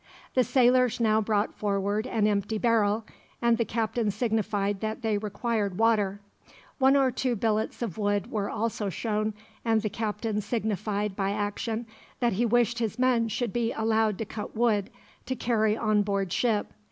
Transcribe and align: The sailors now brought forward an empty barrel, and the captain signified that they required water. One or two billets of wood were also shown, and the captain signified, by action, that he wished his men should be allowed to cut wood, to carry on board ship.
The 0.33 0.43
sailors 0.43 0.99
now 0.99 1.21
brought 1.21 1.53
forward 1.53 2.07
an 2.07 2.25
empty 2.25 2.57
barrel, 2.57 3.05
and 3.39 3.59
the 3.59 3.65
captain 3.65 4.09
signified 4.09 4.79
that 4.81 5.03
they 5.03 5.19
required 5.19 5.77
water. 5.77 6.21
One 6.79 6.95
or 6.95 7.11
two 7.11 7.35
billets 7.35 7.83
of 7.83 7.99
wood 7.99 8.31
were 8.31 8.49
also 8.49 8.89
shown, 8.89 9.35
and 9.63 9.83
the 9.83 9.91
captain 9.91 10.41
signified, 10.41 11.15
by 11.15 11.29
action, 11.29 11.85
that 12.19 12.33
he 12.33 12.47
wished 12.47 12.79
his 12.79 12.97
men 12.97 13.27
should 13.29 13.53
be 13.53 13.73
allowed 13.73 14.17
to 14.17 14.25
cut 14.25 14.55
wood, 14.55 14.89
to 15.27 15.35
carry 15.35 15.77
on 15.77 16.01
board 16.01 16.33
ship. 16.33 16.73